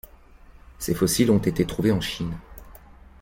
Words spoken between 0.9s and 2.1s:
fossiles ont été trouvés en